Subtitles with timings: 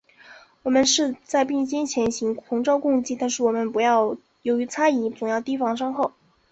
[0.63, 6.11] 我们是在并肩前行，同舟共济，但是我们不要由于猜疑，总要提防身后。